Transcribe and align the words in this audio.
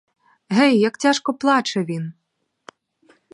Гей, 0.49 0.79
як 0.79 0.97
тяжко 0.97 1.33
плаче 1.33 1.83
він! 1.83 2.13